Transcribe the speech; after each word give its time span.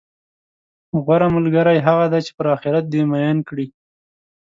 غوره 1.03 1.27
ملګری 1.35 1.77
هغه 1.87 2.05
دی، 2.11 2.19
چې 2.25 2.31
پر 2.37 2.45
اخرت 2.55 2.85
دې 2.93 3.01
میین 3.11 3.37
کړي، 3.47 3.65